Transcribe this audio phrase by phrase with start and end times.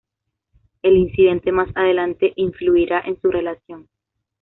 [0.81, 3.87] El incidente más adelante influirá en su relación.